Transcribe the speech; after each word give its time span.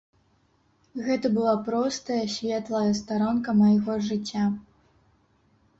Гэта 1.07 1.27
была 1.35 1.53
простая 1.67 2.19
светлая 2.37 2.83
старонка 3.01 3.49
майго 3.61 3.93
жыцця. 4.09 4.45